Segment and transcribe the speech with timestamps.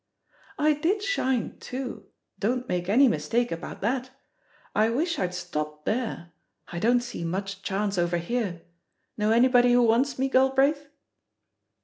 [0.57, 2.07] "I did shine, too,
[2.39, 4.09] don't make any mistake about thatl
[4.73, 6.31] I wish I'd stopped there—
[6.73, 8.63] I don't see mucli chance over here.
[9.15, 10.87] Know anybody who wants me, Galbraith?"